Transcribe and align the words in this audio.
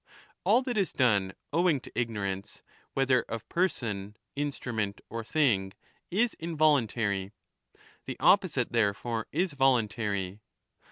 All 0.43 0.63
that 0.63 0.77
is 0.79 0.93
done 0.93 1.33
owing 1.53 1.79
to 1.81 1.91
ignorance, 1.93 2.63
whether 2.95 3.21
of 3.29 3.47
person, 3.49 4.17
instrument, 4.35 4.99
or 5.11 5.23
thing, 5.23 5.73
is 6.09 6.33
involuntary 6.39 7.33
j_ 7.75 7.79
the 8.07 8.17
opposite 8.19 8.71
therefore 8.71 9.27
is 9.31 9.53
voluntary. 9.53 10.39